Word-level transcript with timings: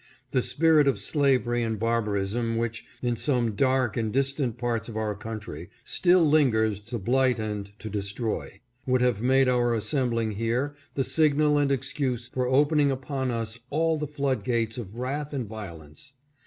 The 0.31 0.41
spirit 0.41 0.87
of 0.87 0.97
slavery 0.97 1.61
and 1.61 1.77
barbarism 1.77 2.57
which, 2.57 2.85
in 3.03 3.15
some 3.15 3.51
dark 3.51 3.95
and 3.95 4.11
distant 4.11 4.57
parts 4.57 4.89
of 4.89 4.97
our 4.97 5.13
country, 5.13 5.69
still 5.83 6.27
lingers 6.27 6.79
to 6.79 6.97
blight 6.97 7.37
and 7.37 7.71
to 7.77 7.87
destroy, 7.87 8.61
would 8.87 9.01
have 9.01 9.21
made 9.21 9.47
our 9.47 9.75
assembling 9.75 10.31
here 10.31 10.73
the 10.95 11.03
signal 11.03 11.59
and 11.59 11.71
excuse 11.71 12.27
for 12.27 12.47
open 12.47 12.79
ing 12.79 12.89
upon 12.89 13.29
us 13.29 13.59
all 13.69 13.95
the 13.99 14.07
flood 14.07 14.43
gates 14.43 14.79
of 14.79 14.97
wrath 14.97 15.33
and 15.33 15.45
violence. 15.47 16.13